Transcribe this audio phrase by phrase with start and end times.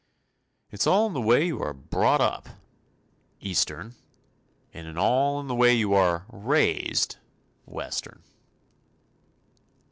[0.71, 2.49] It's all the way you are "brought up,"
[3.39, 3.93] Eastern,
[4.73, 7.17] and all the way you are "raised,"
[7.67, 8.23] Western.